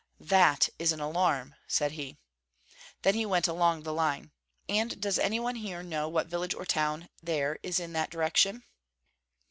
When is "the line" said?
3.83-4.31